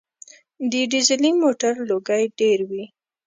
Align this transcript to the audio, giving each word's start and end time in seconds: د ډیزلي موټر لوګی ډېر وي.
د 0.71 0.73
ډیزلي 0.91 1.31
موټر 1.41 1.73
لوګی 1.89 2.23
ډېر 2.39 2.59
وي. 2.69 2.83